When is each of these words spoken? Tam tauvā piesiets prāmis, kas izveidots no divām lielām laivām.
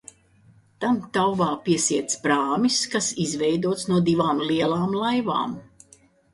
Tam 0.85 0.95
tauvā 1.17 1.49
piesiets 1.67 2.17
prāmis, 2.25 2.79
kas 2.95 3.11
izveidots 3.27 3.87
no 3.93 4.03
divām 4.11 4.45
lielām 4.51 4.99
laivām. 5.07 5.59